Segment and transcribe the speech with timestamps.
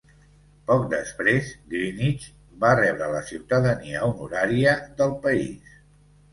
[0.69, 2.33] Poc després, Greenidge
[2.65, 5.81] va rebre la ciutadania honoraria del país.